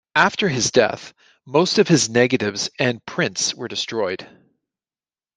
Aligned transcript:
After 0.15 0.49
his 0.49 0.71
death, 0.71 1.13
most 1.45 1.77
of 1.77 1.87
his 1.87 2.09
negatives 2.09 2.71
and 2.79 3.05
prints 3.05 3.53
were 3.53 3.67
destroyed. 3.67 4.27